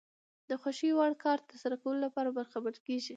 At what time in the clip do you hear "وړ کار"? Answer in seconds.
0.97-1.37